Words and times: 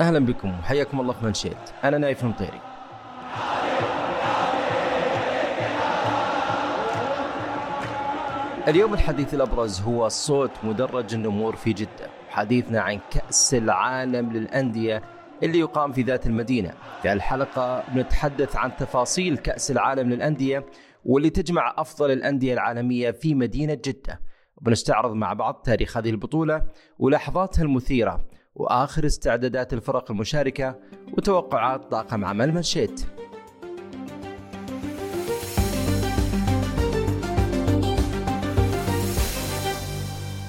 أهلا 0.00 0.18
بكم 0.18 0.58
وحياكم 0.58 1.00
الله 1.00 1.12
في 1.12 1.24
منشيت 1.24 1.56
أنا 1.84 1.98
نايف 1.98 2.24
المطيري 2.24 2.60
اليوم 8.68 8.94
الحديث 8.94 9.34
الأبرز 9.34 9.80
هو 9.80 10.08
صوت 10.08 10.50
مدرج 10.62 11.14
النمور 11.14 11.56
في 11.56 11.72
جدة. 11.72 12.08
حديثنا 12.28 12.80
عن 12.80 13.00
كأس 13.10 13.54
العالم 13.54 14.32
للأندية 14.32 15.02
اللي 15.42 15.58
يقام 15.58 15.92
في 15.92 16.02
ذات 16.02 16.26
المدينة. 16.26 16.72
في 17.02 17.12
الحلقة 17.12 17.84
بنتحدث 17.94 18.56
عن 18.56 18.76
تفاصيل 18.76 19.36
كأس 19.38 19.70
العالم 19.70 20.10
للأندية 20.10 20.66
واللي 21.04 21.30
تجمع 21.30 21.74
أفضل 21.76 22.10
الأندية 22.10 22.52
العالمية 22.54 23.10
في 23.10 23.34
مدينة 23.34 23.74
جدة. 23.74 24.20
وبنستعرض 24.56 25.12
مع 25.12 25.32
بعض 25.32 25.54
تاريخ 25.64 25.96
هذه 25.96 26.10
البطولة 26.10 26.62
ولحظاتها 26.98 27.62
المثيرة. 27.62 28.27
وآخر 28.58 29.06
استعدادات 29.06 29.72
الفرق 29.72 30.10
المشاركة 30.10 30.76
وتوقعات 31.18 31.90
طاقم 31.90 32.24
عمل 32.24 32.54
منشيت. 32.54 33.06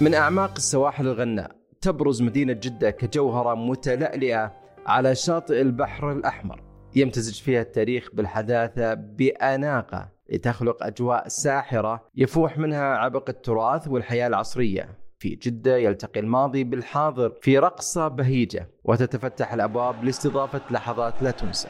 من 0.02 0.14
أعماق 0.14 0.52
السواحل 0.58 1.08
الغناء 1.08 1.52
تبرز 1.81 2.22
مدينة 2.22 2.53
جدة 2.53 2.90
كجوهرة 2.91 3.55
متلألئة 3.55 4.53
على 4.86 5.16
شاطئ 5.16 5.62
البحر 5.62 6.12
الأحمر 6.12 6.64
يمتزج 6.95 7.41
فيها 7.41 7.62
التاريخ 7.62 8.09
بالحداثة 8.14 8.94
بأناقة 8.94 10.09
لتخلق 10.30 10.84
أجواء 10.84 11.28
ساحرة 11.28 12.08
يفوح 12.16 12.58
منها 12.58 12.84
عبق 12.84 13.30
التراث 13.30 13.88
والحياة 13.88 14.28
العصرية 14.28 14.89
في 15.20 15.36
جدة 15.36 15.78
يلتقي 15.78 16.20
الماضي 16.20 16.64
بالحاضر 16.64 17.30
في 17.41 17.59
رقصة 17.59 18.08
بهيجة. 18.08 18.70
وتتفتح 18.84 19.54
الأبواب 19.54 20.04
لاستضافة 20.04 20.62
لحظات 20.72 21.23
لا 21.23 21.32
تنسى. 21.32 21.68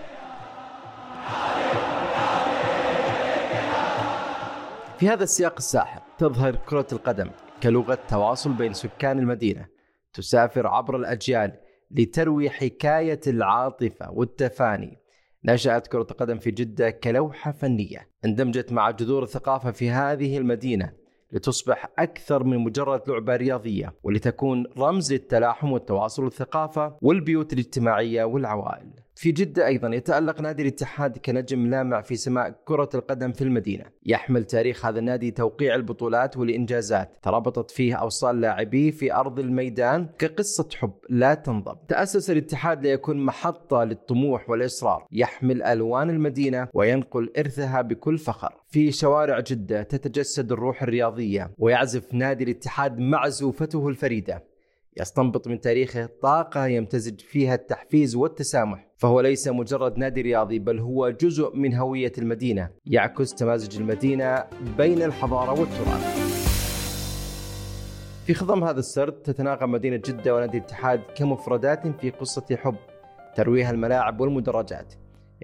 في 4.97 5.09
هذا 5.09 5.23
السياق 5.23 5.53
الساحر 5.57 6.01
تظهر 6.17 6.55
كرة 6.55 6.87
القدم 6.91 7.29
كلغة 7.63 7.99
تواصل 8.07 8.53
بين 8.53 8.73
سكان 8.73 9.19
المدينة. 9.19 9.67
تسافر 10.13 10.67
عبر 10.67 10.95
الأجيال 10.95 11.59
لتروي 11.91 12.49
حكاية 12.49 13.19
العاطفة 13.27 14.11
والتفاني. 14.11 14.97
نشأت 15.45 15.87
كرة 15.87 16.07
القدم 16.11 16.37
في 16.37 16.51
جدة 16.51 16.89
كلوحة 16.89 17.51
فنية. 17.51 18.09
اندمجت 18.25 18.71
مع 18.71 18.91
جذور 18.91 19.23
الثقافة 19.23 19.71
في 19.71 19.89
هذه 19.89 20.37
المدينة. 20.37 20.93
لتصبح 21.31 21.89
أكثر 21.99 22.43
من 22.43 22.57
مجرد 22.57 23.09
لعبة 23.09 23.35
رياضية 23.35 23.93
ولتكون 24.03 24.65
رمز 24.77 25.13
للتلاحم 25.13 25.71
والتواصل 25.71 26.23
والثقافة 26.23 26.97
والبيوت 27.01 27.53
الاجتماعية 27.53 28.23
والعوائل. 28.23 28.89
في 29.19 29.31
جدة 29.31 29.67
أيضا 29.67 29.95
يتألق 29.95 30.41
نادي 30.41 30.61
الاتحاد 30.61 31.17
كنجم 31.17 31.67
لامع 31.67 32.01
في 32.01 32.15
سماء 32.15 32.55
كرة 32.65 32.89
القدم 32.95 33.31
في 33.31 33.43
المدينة. 33.43 33.85
يحمل 34.05 34.43
تاريخ 34.43 34.85
هذا 34.85 34.99
النادي 34.99 35.31
توقيع 35.31 35.75
البطولات 35.75 36.37
والإنجازات. 36.37 37.17
تربطت 37.21 37.71
فيه 37.71 37.95
أوصال 37.95 38.41
لاعبيه 38.41 38.91
في 38.91 39.13
أرض 39.13 39.39
الميدان 39.39 40.09
كقصة 40.19 40.69
حب 40.75 40.93
لا 41.09 41.33
تنضب. 41.33 41.77
تأسس 41.87 42.31
الاتحاد 42.31 42.83
ليكون 42.83 43.25
محطة 43.25 43.83
للطموح 43.83 44.49
والإصرار. 44.49 45.07
يحمل 45.11 45.63
ألوان 45.63 46.09
المدينة 46.09 46.67
وينقل 46.73 47.31
إرثها 47.37 47.81
بكل 47.81 48.17
فخر. 48.17 48.53
في 48.67 48.91
شوارع 48.91 49.39
جدة 49.39 49.83
تتجسد 49.83 50.51
الروح 50.51 50.83
الرياضية 50.83 51.51
ويعزف 51.57 52.13
نادي 52.13 52.43
الاتحاد 52.43 52.99
معزوفته 52.99 53.87
الفريدة. 53.87 54.48
يستنبط 54.99 55.47
من 55.47 55.59
تاريخه 55.59 56.09
طاقة 56.21 56.67
يمتزج 56.67 57.19
فيها 57.19 57.55
التحفيز 57.55 58.15
والتسامح. 58.15 58.89
فهو 58.97 59.21
ليس 59.21 59.47
مجرد 59.47 59.97
نادي 59.97 60.21
رياضي 60.21 60.59
بل 60.59 60.79
هو 60.79 61.09
جزء 61.09 61.55
من 61.55 61.73
هوية 61.73 62.11
المدينة 62.17 62.69
يعكس 62.85 63.33
تمازج 63.33 63.77
المدينة 63.77 64.45
بين 64.77 65.01
الحضارة 65.01 65.59
والتراث. 65.59 66.29
في 68.25 68.33
خضم 68.33 68.63
هذا 68.63 68.79
السرد 68.79 69.13
تتناغم 69.13 69.71
مدينة 69.71 70.01
جدة 70.05 70.35
ونادي 70.35 70.57
الاتحاد 70.57 71.01
كمفردات 71.15 71.87
في 71.87 72.09
قصة 72.09 72.55
حب 72.55 72.75
ترويها 73.35 73.71
الملاعب 73.71 74.21
والمدرجات. 74.21 74.93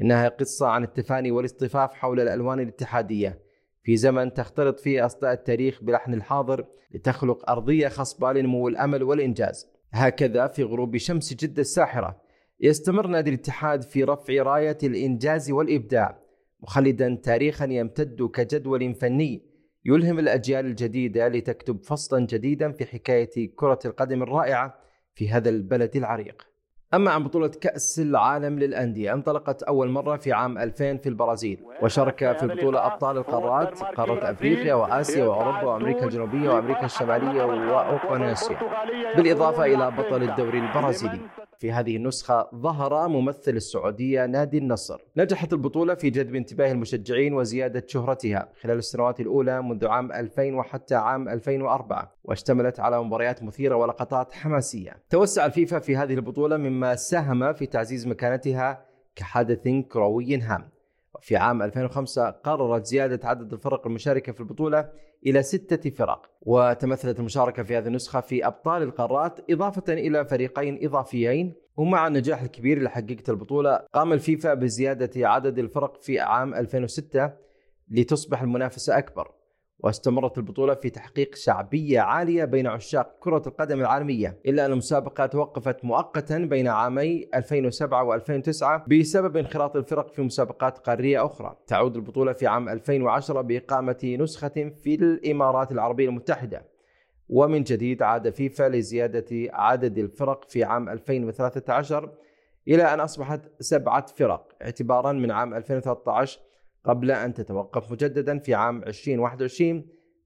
إنها 0.01 0.29
قصة 0.29 0.67
عن 0.67 0.83
التفاني 0.83 1.31
والاصطفاف 1.31 1.93
حول 1.93 2.19
الألوان 2.19 2.59
الاتحادية 2.59 3.44
في 3.85 3.97
زمن 3.97 4.33
تختلط 4.33 4.79
فيه 4.79 5.05
أصداء 5.05 5.33
التاريخ 5.33 5.83
بلحن 5.83 6.13
الحاضر 6.13 6.65
لتخلق 6.91 7.49
أرضية 7.49 7.87
خصبة 7.87 8.33
لنمو 8.33 8.67
الأمل 8.67 9.03
والإنجاز. 9.03 9.67
هكذا 9.91 10.47
في 10.47 10.63
غروب 10.63 10.97
شمس 10.97 11.33
جدة 11.33 11.61
الساحرة 11.61 12.21
يستمر 12.59 13.07
نادي 13.07 13.29
الاتحاد 13.29 13.81
في 13.81 14.03
رفع 14.03 14.33
راية 14.33 14.77
الإنجاز 14.83 15.51
والإبداع 15.51 16.19
مخلدا 16.59 17.19
تاريخا 17.23 17.65
يمتد 17.65 18.23
كجدول 18.23 18.93
فني 18.93 19.45
يلهم 19.85 20.19
الأجيال 20.19 20.65
الجديدة 20.65 21.27
لتكتب 21.27 21.83
فصلا 21.83 22.25
جديدا 22.25 22.71
في 22.71 22.85
حكاية 22.85 23.55
كرة 23.55 23.79
القدم 23.85 24.23
الرائعة 24.23 24.79
في 25.15 25.29
هذا 25.29 25.49
البلد 25.49 25.95
العريق. 25.95 26.54
أما 26.93 27.11
عن 27.11 27.23
بطولة 27.23 27.47
كأس 27.47 27.99
العالم 27.99 28.59
للأندية 28.59 29.13
انطلقت 29.13 29.63
أول 29.63 29.89
مرة 29.89 30.15
في 30.17 30.33
عام 30.33 30.57
2000 30.57 30.97
في 30.97 31.09
البرازيل 31.09 31.59
وشارك 31.81 32.37
في 32.37 32.43
البطولة 32.43 32.85
أبطال 32.85 33.17
القارات 33.17 33.79
قارة 33.83 34.31
أفريقيا 34.31 34.73
وآسيا 34.73 35.25
وأوروبا 35.25 35.63
وأمريكا 35.63 36.05
الجنوبية 36.05 36.49
وأمريكا 36.49 36.85
الشمالية 36.85 37.43
وأوقيانوسيا 37.43 38.57
بالإضافة 39.17 39.65
إلى 39.65 39.91
بطل 39.91 40.23
الدوري 40.23 40.59
البرازيلي. 40.59 41.19
في 41.59 41.71
هذه 41.71 41.95
النسخة 41.95 42.49
ظهر 42.55 43.07
ممثل 43.07 43.51
السعودية 43.51 44.25
نادي 44.25 44.57
النصر. 44.57 45.01
نجحت 45.17 45.53
البطولة 45.53 45.93
في 45.93 46.09
جذب 46.09 46.35
انتباه 46.35 46.71
المشجعين 46.71 47.33
وزيادة 47.33 47.83
شهرتها 47.87 48.49
خلال 48.61 48.77
السنوات 48.77 49.19
الأولى 49.19 49.61
منذ 49.61 49.87
عام 49.87 50.11
2000 50.11 50.55
وحتى 50.55 50.95
عام 50.95 51.29
2004 51.29 52.11
واشتملت 52.23 52.79
على 52.79 53.03
مباريات 53.03 53.43
مثيرة 53.43 53.75
ولقطات 53.75 54.33
حماسية. 54.33 54.95
توسع 55.09 55.45
الفيفا 55.45 55.79
في 55.79 55.97
هذه 55.97 56.13
البطولة 56.13 56.57
مما 56.57 56.95
ساهم 56.95 57.53
في 57.53 57.65
تعزيز 57.65 58.07
مكانتها 58.07 58.85
كحدث 59.15 59.67
كروي 59.67 60.37
هام. 60.37 60.74
في 61.25 61.35
عام 61.35 61.61
2005 61.61 62.29
قررت 62.29 62.85
زيادة 62.85 63.27
عدد 63.27 63.53
الفرق 63.53 63.87
المشاركة 63.87 64.31
في 64.31 64.39
البطولة 64.39 64.89
إلى 65.25 65.43
ستة 65.43 65.89
فرق 65.89 66.31
وتمثلت 66.41 67.19
المشاركة 67.19 67.63
في 67.63 67.77
هذه 67.77 67.87
النسخة 67.87 68.21
في 68.21 68.47
أبطال 68.47 68.83
القارات 68.83 69.39
إضافة 69.49 69.93
إلى 69.93 70.25
فريقين 70.25 70.79
إضافيين 70.85 71.53
ومع 71.77 72.07
النجاح 72.07 72.41
الكبير 72.41 72.77
اللي 72.77 72.89
حققته 72.89 73.31
البطولة 73.31 73.75
قام 73.93 74.13
الفيفا 74.13 74.53
بزيادة 74.53 75.29
عدد 75.29 75.59
الفرق 75.59 76.01
في 76.01 76.19
عام 76.19 76.53
2006 76.53 77.31
لتصبح 77.91 78.41
المنافسة 78.41 78.97
أكبر. 78.97 79.31
واستمرت 79.79 80.37
البطولة 80.37 80.73
في 80.73 80.89
تحقيق 80.89 81.35
شعبية 81.35 81.99
عالية 81.99 82.45
بين 82.45 82.67
عشاق 82.67 83.15
كرة 83.19 83.41
القدم 83.47 83.79
العالمية 83.79 84.39
إلا 84.45 84.65
أن 84.65 84.71
المسابقة 84.71 85.25
توقفت 85.25 85.85
مؤقتا 85.85 86.37
بين 86.37 86.67
عامي 86.67 87.29
2007 87.35 88.19
و2009 88.19 88.87
بسبب 88.87 89.37
انخراط 89.37 89.75
الفرق 89.75 90.13
في 90.13 90.21
مسابقات 90.21 90.77
قارية 90.77 91.25
أخرى. 91.25 91.55
تعود 91.67 91.95
البطولة 91.95 92.33
في 92.33 92.47
عام 92.47 92.69
2010 92.69 93.41
بإقامة 93.41 94.17
نسخة 94.19 94.71
في 94.83 94.95
الإمارات 94.95 95.71
العربية 95.71 96.09
المتحدة. 96.09 96.65
ومن 97.29 97.63
جديد 97.63 98.01
عاد 98.03 98.29
فيفا 98.29 98.69
لزيادة 98.69 99.25
عدد 99.53 99.97
الفرق 99.97 100.49
في 100.49 100.63
عام 100.63 100.89
2013 100.89 102.09
إلى 102.67 102.93
أن 102.93 102.99
أصبحت 102.99 103.41
سبعة 103.59 104.05
فرق 104.05 104.55
اعتبارا 104.61 105.11
من 105.11 105.31
عام 105.31 105.53
2013 105.53 106.39
قبل 106.85 107.11
أن 107.11 107.33
تتوقف 107.33 107.91
مجددا 107.91 108.39
في 108.39 108.53
عام 108.53 108.83
2021 108.83 109.85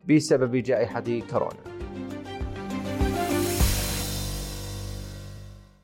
بسبب 0.10 0.56
جائحة 0.56 1.04
كورونا. 1.32 1.80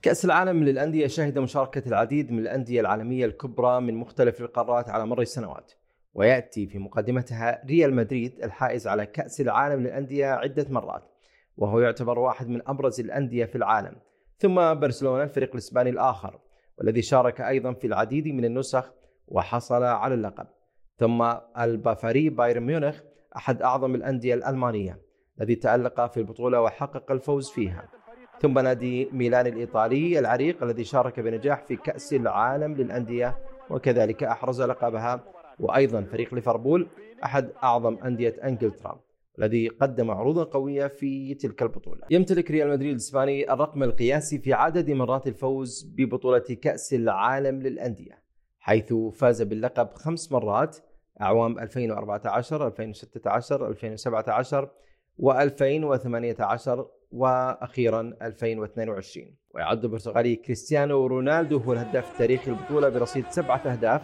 كأس 0.02 0.26
العالم 0.26 0.64
للأندية 0.64 1.08
شهد 1.08 1.40
مشاركة 1.40 1.88
العديد 1.88 2.32
من 2.32 2.40
الأندية 2.40 2.82
العالمية 2.82 3.26
الكبرى 3.26 3.82
من 3.82 3.94
مختلف 3.96 4.42
القارات 4.42 4.90
على 4.90 5.06
مر 5.06 5.22
السنوات 5.22 5.72
ويأتي 6.14 6.68
في 6.68 6.80
مقدمتها 6.80 7.66
ريال 7.66 7.94
مدريد 7.94 8.44
الحائز 8.44 8.88
على 8.88 9.06
كأس 9.06 9.42
العالم 9.42 9.84
للأندية 9.84 10.26
عدة 10.26 10.66
مرات 10.70 11.04
وهو 11.58 11.80
يعتبر 11.80 12.20
واحد 12.20 12.48
من 12.48 12.62
أبرز 12.68 13.00
الأندية 13.00 13.46
في 13.46 13.56
العالم 13.56 13.96
ثم 14.38 14.74
برشلونة 14.74 15.24
الفريق 15.24 15.52
الإسباني 15.52 15.90
الآخر 15.90 16.40
والذي 16.78 17.02
شارك 17.02 17.42
أيضا 17.42 17.74
في 17.74 17.88
العديد 17.88 18.28
من 18.28 18.46
النسخ 18.46 18.94
وحصل 19.28 19.84
على 19.84 20.14
اللقب 20.14 20.48
ثم 20.98 21.34
البافاري 21.60 22.30
بايرن 22.30 22.64
ميونخ 22.64 23.00
أحد 23.38 23.62
أعظم 23.62 23.96
الأندية 23.96 24.34
الألمانية 24.34 25.00
الذي 25.42 25.56
تألق 25.56 26.12
في 26.12 26.18
البطولة 26.18 26.62
وحقق 26.62 27.12
الفوز 27.12 27.50
فيها. 27.50 27.90
ثم 28.42 28.60
نادي 28.60 29.10
ميلان 29.12 29.48
الإيطالي 29.48 30.20
العريق 30.20 30.64
الذي 30.64 30.84
شارك 30.84 31.20
بنجاح 31.20 31.64
في 31.64 31.76
كأس 31.76 32.14
العالم 32.14 32.74
للأندية 32.74 33.38
وكذلك 33.70 34.24
أحرز 34.24 34.62
لقبها. 34.62 35.24
وأيضا 35.60 36.02
فريق 36.02 36.34
ليفربول 36.34 36.88
أحد 37.24 37.50
أعظم 37.64 37.98
أندية 37.98 38.36
أنجلترا 38.44 39.00
الذي 39.40 39.68
قدم 39.68 40.12
عروضا 40.12 40.44
قوية 40.44 40.88
في 40.88 41.34
تلك 41.34 41.62
البطولة. 41.62 42.02
يمتلك 42.10 42.52
ريال 42.52 42.70
مدريد 42.70 42.92
الإسباني 42.92 43.54
الرقم 43.54 43.84
القياسي 43.84 44.40
في 44.40 44.54
عدد 44.54 44.92
مرات 44.92 45.28
الفوز 45.28 45.94
ببطولة 45.98 46.40
كأس 46.40 46.94
العالم 46.94 47.62
للأندية. 47.62 48.25
حيث 48.66 48.94
فاز 48.94 49.42
باللقب 49.42 49.94
خمس 49.94 50.32
مرات 50.32 50.78
أعوام 51.22 51.60
2014 51.60 52.68
2016 52.68 53.68
2017 53.68 54.70
و2018 55.22 56.86
وأخيرا 57.12 58.14
2022 58.22 59.36
ويعد 59.54 59.84
البرتغالي 59.84 60.36
كريستيانو 60.36 61.06
رونالدو 61.06 61.58
هو 61.58 61.74
الهداف 61.74 62.12
التاريخي 62.12 62.52
للبطولة 62.52 62.90
برصيد 62.90 63.26
سبعة 63.30 63.58
أهداف. 63.58 64.02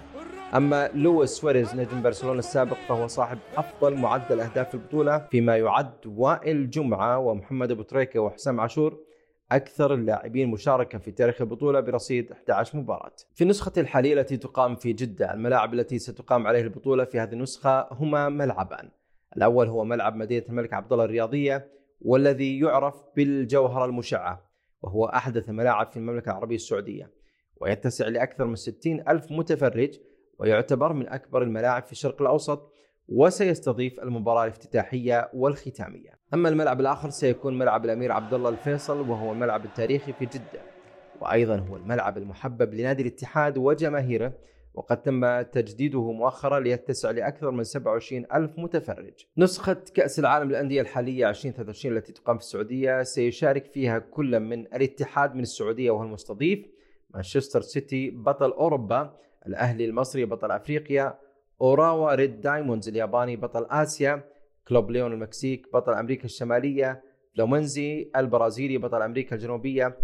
أما 0.56 0.90
لويس 0.94 1.30
سواريز 1.30 1.76
نجم 1.76 2.02
برشلونة 2.02 2.40
السابق 2.40 2.78
فهو 2.90 3.08
صاحب 3.08 3.38
أفضل 3.58 3.96
معدل 3.96 4.40
أهداف 4.40 4.68
في 4.70 4.74
البطولة 4.76 5.18
فيما 5.18 5.58
يعد 5.58 6.08
وائل 6.08 6.70
جمعة 6.70 7.18
ومحمد 7.18 7.72
أبو 7.72 7.82
تريكة 7.82 8.20
وحسام 8.20 8.60
عاشور. 8.60 9.11
أكثر 9.52 9.94
اللاعبين 9.94 10.50
مشاركة 10.50 10.98
في 10.98 11.12
تاريخ 11.12 11.42
البطولة 11.42 11.80
برصيد 11.80 12.32
11 12.32 12.78
مباراة. 12.78 13.16
في 13.34 13.44
النسخه 13.44 13.72
الحاليه 13.78 14.14
التي 14.14 14.38
تقام 14.38 14.76
في 14.76 14.94
جدة، 14.94 15.34
الملاعب 15.34 15.74
التي 15.74 16.00
ستقام 16.00 16.48
عليه 16.48 16.62
البطولة 16.62 17.04
في 17.04 17.20
هذه 17.20 17.34
النسخة 17.34 17.88
هما 17.92 18.30
ملعبان. 18.30 18.90
الأول 19.38 19.68
هو 19.68 19.84
ملعب 19.84 20.16
مدينة 20.16 20.46
الملك 20.50 20.74
عبد 20.74 20.94
الله 20.94 21.06
الرياضية 21.06 21.72
والذي 22.02 22.60
يعرف 22.60 22.96
بالجوهره 23.16 23.86
المشعة 23.86 24.52
وهو 24.82 25.06
أحدث 25.06 25.50
ملاعب 25.50 25.88
في 25.88 25.98
المملكة 25.98 26.30
العربية 26.30 26.56
السعودية 26.56 27.12
ويتسع 27.62 28.08
لأكثر 28.08 28.46
من 28.46 28.56
60 28.56 29.04
ألف 29.08 29.32
متفرج 29.32 30.00
ويعتبر 30.40 30.94
من 30.94 31.08
أكبر 31.08 31.44
الملاعب 31.44 31.84
في 31.84 31.92
الشرق 31.92 32.22
الأوسط 32.22 32.74
وسيستضيف 33.08 34.00
المباراة 34.00 34.44
الافتتاحية 34.44 35.30
والختامية. 35.34 36.20
أما 36.34 36.50
الملعب 36.50 36.82
الآخر 36.82 37.10
سيكون 37.10 37.58
ملعب 37.58 37.86
الأمير 37.86 38.12
عبد 38.12 38.34
الله 38.34 38.50
الفيصل 38.50 39.10
وهو 39.10 39.32
الملعب 39.32 39.66
التاريخي 39.66 40.14
في 40.14 40.26
جدة. 40.26 40.62
وأيضا 41.22 41.58
هو 41.58 41.78
الملعب 41.78 42.18
المحبب 42.18 42.74
لنادي 42.74 43.02
الاتحاد 43.02 43.58
وجماهيره 43.58 44.34
وقد 44.74 45.02
تم 45.02 45.42
تجديده 45.42 46.12
مؤخرا 46.12 46.60
ليتسع 46.60 47.12
لأكثر 47.12 47.52
من 47.52 47.64
27 47.64 48.26
ألف 48.34 48.60
متفرج 48.60 49.14
نسخة 49.38 49.78
كأس 49.94 50.20
العالم 50.20 50.50
للأندية 50.50 50.82
الحالية 50.82 51.30
2023 51.30 51.98
التي 51.98 52.14
تقام 52.14 52.38
في 52.38 52.44
السعودية 52.44 53.04
سيشارك 53.04 53.66
فيها 53.66 54.00
كل 54.00 54.40
من 54.40 54.60
الاتحاد 54.60 55.36
من 55.36 55.42
السعودية 55.42 55.92
وهو 55.92 56.04
المستضيف 56.04 56.66
مانشستر 57.10 57.62
سيتي 57.62 58.10
بطل 58.10 58.52
أوروبا 58.52 59.18
الأهلي 59.48 59.86
المصري 59.86 60.26
بطل 60.26 60.52
أفريقيا 60.52 61.20
أوراوا 61.62 62.16
ريد 62.16 62.42
دايموندز 62.42 62.88
الياباني 62.88 63.36
بطل 63.36 63.66
آسيا 63.70 64.24
كلوب 64.68 64.92
ليون 64.92 65.14
المكسيك 65.14 65.68
بطل 65.74 65.94
أمريكا 65.94 66.26
الشمالية 66.26 67.04
فلومينينسي 67.36 68.12
البرازيلي 68.16 68.78
بطل 68.78 69.02
أمريكا 69.02 69.36
الجنوبية 69.36 69.98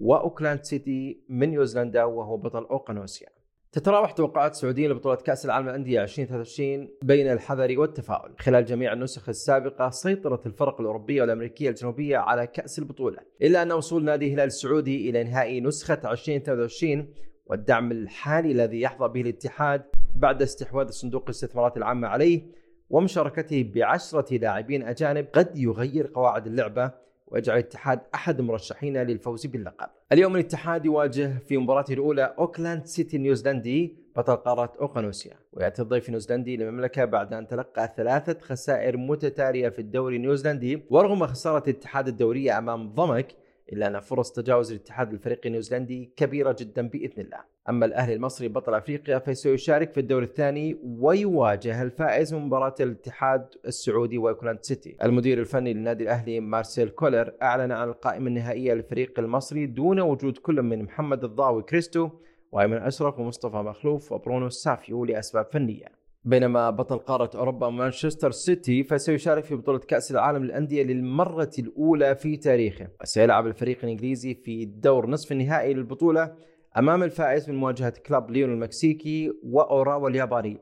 وأوكلاند 0.00 0.64
سيتي 0.64 1.24
من 1.28 1.50
نيوزيلندا 1.50 2.04
وهو 2.04 2.36
بطل 2.36 2.64
أوقيانوسيا. 2.64 3.28
تتراوح 3.72 4.12
توقعات 4.12 4.50
السعوديين 4.50 4.90
لبطولة 4.90 5.16
كأس 5.16 5.44
العالم 5.44 5.68
للأندية 5.68 6.02
2023 6.02 6.88
بين 7.02 7.32
الحذر 7.32 7.78
والتفاؤل. 7.78 8.34
خلال 8.38 8.64
جميع 8.64 8.92
النسخ 8.92 9.28
السابقة 9.28 9.90
سيطرت 9.90 10.46
الفرق 10.46 10.80
الأوروبية 10.80 11.20
والأمريكية 11.20 11.70
الجنوبية 11.70 12.18
على 12.18 12.46
كأس 12.46 12.78
البطولة 12.78 13.18
إلا 13.42 13.62
أن 13.62 13.72
وصول 13.72 14.04
نادي 14.04 14.26
الهلال 14.26 14.46
السعودي 14.46 15.10
إلى 15.10 15.24
نهائي 15.24 15.60
نسخة 15.60 16.12
2023 16.12 17.08
والدعم 17.46 17.92
الحالي 17.92 18.52
الذي 18.52 18.80
يحظى 18.80 19.08
به 19.08 19.20
الاتحاد 19.20 19.82
بعد 20.16 20.42
استحواذ 20.42 20.90
صندوق 20.90 21.22
الاستثمارات 21.22 21.76
العامة 21.76 22.08
عليه 22.08 22.42
ومشاركته 22.90 23.70
بعشرة 23.74 24.36
لاعبين 24.36 24.82
أجانب 24.82 25.26
قد 25.32 25.58
يغير 25.58 26.10
قواعد 26.14 26.46
اللعبة 26.46 26.90
ويجعل 27.26 27.58
الاتحاد 27.58 28.00
أحد 28.14 28.40
مرشحين 28.40 28.96
للفوز 28.96 29.46
باللقب. 29.46 29.88
اليوم 30.12 30.36
الاتحاد 30.36 30.84
يواجه 30.84 31.38
في 31.38 31.56
مباراته 31.56 31.94
الأولى 31.94 32.34
أوكلاند 32.38 32.86
سيتي 32.86 33.18
نيوزيلندي 33.18 33.96
بطل 34.16 34.36
قارة 34.36 34.72
أوقيانوسيا. 34.80 35.32
ويأتي 35.52 35.82
الضيف 35.82 36.06
النيوزيلندي 36.06 36.56
للمملكة 36.56 37.04
بعد 37.04 37.32
أن 37.32 37.46
تلقى 37.46 37.92
ثلاثة 37.96 38.40
خسائر 38.40 38.96
متتالية 38.96 39.68
في 39.68 39.78
الدوري 39.78 40.16
النيوزيلندي 40.16 40.82
ورغم 40.90 41.26
خسارة 41.26 41.62
الاتحاد 41.70 42.08
الدورية 42.08 42.58
أمام 42.58 42.94
ضمك 42.94 43.34
إلا 43.72 43.86
أن 43.86 44.00
فرص 44.00 44.32
تجاوز 44.32 44.72
الاتحاد 44.72 45.12
الفريق 45.12 45.40
النيوزيلندي 45.46 46.12
كبيرة 46.16 46.56
جدا 46.58 46.88
بإذن 46.88 47.22
الله 47.22 47.38
أما 47.68 47.86
الأهلي 47.86 48.14
المصري 48.14 48.48
بطل 48.48 48.74
أفريقيا 48.74 49.18
فسيشارك 49.18 49.92
في 49.92 50.00
الدور 50.00 50.22
الثاني 50.22 50.78
ويواجه 50.84 51.82
الفائز 51.82 52.34
من 52.34 52.40
مباراة 52.40 52.74
الاتحاد 52.80 53.46
السعودي 53.66 54.18
وأوكلاند 54.18 54.58
سيتي 54.62 54.96
المدير 55.02 55.40
الفني 55.40 55.72
للنادي 55.72 56.04
الأهلي 56.04 56.40
مارسيل 56.40 56.88
كولر 56.88 57.32
أعلن 57.42 57.72
عن 57.72 57.88
القائمة 57.88 58.26
النهائية 58.26 58.74
للفريق 58.74 59.18
المصري 59.18 59.66
دون 59.66 60.00
وجود 60.00 60.38
كل 60.38 60.62
من 60.62 60.82
محمد 60.82 61.24
الضاوي 61.24 61.62
كريستو 61.62 62.10
وأيمن 62.52 62.76
أشرف 62.76 63.18
ومصطفى 63.18 63.56
مخلوف 63.56 64.12
وبرونو 64.12 64.48
سافيو 64.48 65.04
لأسباب 65.04 65.46
فنية. 65.52 66.03
بينما 66.24 66.70
بطل 66.70 66.98
قارة 66.98 67.30
أوروبا 67.34 67.70
مانشستر 67.70 68.30
سيتي 68.30 68.84
فسيشارك 68.84 69.44
في 69.44 69.54
بطولة 69.54 69.78
كأس 69.78 70.10
العالم 70.10 70.44
للأندية 70.44 70.82
للمرة 70.82 71.50
الأولى 71.58 72.14
في 72.16 72.36
تاريخه. 72.36 72.88
وسيلعب 73.02 73.46
الفريق 73.46 73.78
الإنجليزي 73.82 74.34
في 74.34 74.64
دور 74.64 75.06
نصف 75.06 75.32
النهائي 75.32 75.74
للبطولة 75.74 76.34
أمام 76.78 77.02
الفائز 77.02 77.50
من 77.50 77.56
مواجهة 77.56 77.94
كلاب 78.06 78.30
ليون 78.30 78.52
المكسيكي 78.52 79.32
وأوراوا 79.42 80.08
الياباني 80.08 80.60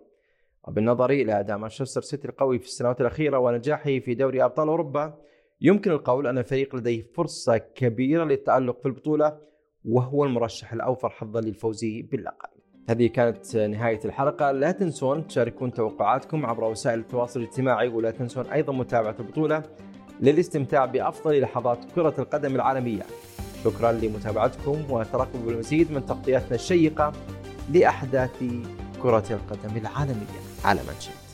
وبالنظر 0.68 1.10
إلى 1.10 1.40
أداء 1.40 1.58
مانشستر 1.58 2.00
سيتي 2.00 2.28
القوي 2.28 2.58
في 2.58 2.66
السنوات 2.66 3.00
الأخيرة 3.00 3.38
ونجاحه 3.38 3.98
في 3.98 4.14
دوري 4.14 4.44
أبطال 4.44 4.68
أوروبا 4.68 5.18
يمكن 5.60 5.90
القول 5.90 6.26
أن 6.26 6.38
الفريق 6.38 6.76
لديه 6.76 7.02
فرصة 7.14 7.58
كبيرة 7.58 8.24
للتألق 8.24 8.80
في 8.80 8.86
البطولة 8.86 9.38
وهو 9.84 10.24
المرشح 10.24 10.72
الأوفر 10.72 11.10
حظا 11.10 11.40
للفوز 11.40 11.84
باللقب. 11.84 12.51
هذه 12.88 13.06
كانت 13.06 13.56
نهاية 13.56 14.00
الحلقة. 14.04 14.50
لا 14.52 14.70
تنسون 14.70 15.26
تشاركون 15.26 15.72
توقعاتكم 15.72 16.46
عبر 16.46 16.64
وسائل 16.64 16.98
التواصل 16.98 17.40
الاجتماعي 17.40 17.88
ولا 17.88 18.10
تنسون 18.10 18.46
أيضا 18.46 18.72
متابعة 18.72 19.16
البطولة 19.20 19.62
للاستمتاع 20.20 20.84
بأفضل 20.84 21.40
لحظات 21.40 21.78
كرة 21.94 22.14
القدم 22.18 22.54
العالمية. 22.54 23.02
شكرا 23.64 23.92
لمتابعتكم 23.92 24.90
وترقبوا 24.90 25.50
المزيد 25.50 25.92
من 25.92 26.06
تغطياتنا 26.06 26.54
الشيقة 26.54 27.12
لأحداث 27.72 28.44
كرة 29.02 29.24
القدم 29.30 29.76
العالمية. 29.76 30.42
على 30.64 30.80
منشد 30.80 31.31